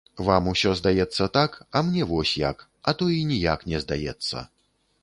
Вам 0.27 0.45
усё 0.51 0.71
здаецца 0.79 1.27
так, 1.35 1.57
а 1.75 1.83
мне 1.91 2.09
вось 2.15 2.33
як, 2.47 2.67
а 2.87 2.95
то 3.01 3.13
і 3.21 3.21
ніяк 3.35 3.71
не 3.75 3.85
здаецца. 3.87 4.49